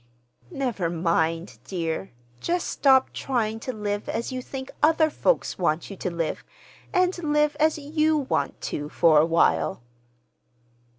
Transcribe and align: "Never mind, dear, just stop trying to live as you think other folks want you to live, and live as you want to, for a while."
"Never 0.49 0.89
mind, 0.89 1.59
dear, 1.63 2.09
just 2.39 2.65
stop 2.67 3.13
trying 3.13 3.59
to 3.59 3.71
live 3.71 4.09
as 4.09 4.31
you 4.31 4.41
think 4.41 4.71
other 4.81 5.11
folks 5.11 5.59
want 5.59 5.91
you 5.91 5.97
to 5.97 6.09
live, 6.09 6.43
and 6.91 7.15
live 7.19 7.55
as 7.59 7.77
you 7.77 8.17
want 8.17 8.59
to, 8.61 8.89
for 8.89 9.19
a 9.19 9.25
while." 9.27 9.83